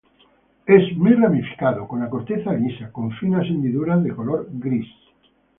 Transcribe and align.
Es 0.65 0.97
muy 0.97 1.13
ramificado, 1.13 1.87
con 1.87 1.99
la 1.99 2.09
corteza 2.09 2.51
lisa, 2.53 2.91
con 2.91 3.11
finas 3.11 3.45
hendiduras 3.45 4.03
de 4.03 4.15
color 4.15 4.47
gris. 4.51 4.87